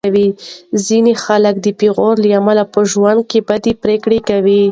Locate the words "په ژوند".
2.73-3.21